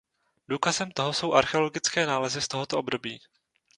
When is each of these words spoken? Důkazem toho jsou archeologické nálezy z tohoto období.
Důkazem 0.47 0.91
toho 0.91 1.13
jsou 1.13 1.33
archeologické 1.33 2.05
nálezy 2.05 2.41
z 2.41 2.47
tohoto 2.47 2.77
období. 2.79 3.19